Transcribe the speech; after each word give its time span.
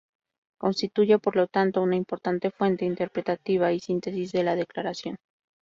Constituye, 0.59 1.19
por 1.19 1.35
lo 1.35 1.45
tanto, 1.45 1.83
una 1.83 1.95
importante 1.95 2.49
fuente 2.49 2.85
interpretativa 2.85 3.71
y 3.71 3.79
síntesis 3.79 4.31
de 4.31 4.41
la 4.43 4.55
Declaración. 4.55 5.17